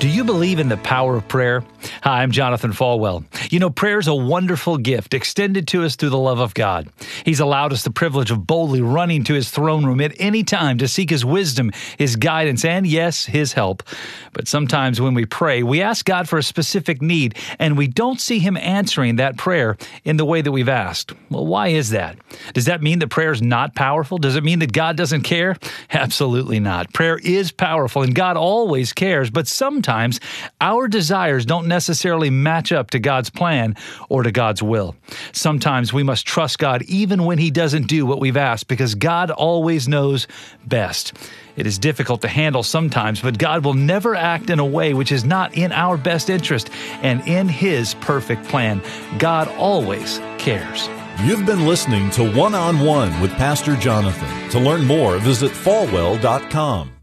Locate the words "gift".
4.78-5.14